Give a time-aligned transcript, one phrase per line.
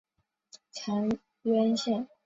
[0.71, 1.11] 长
[1.43, 2.07] 渊线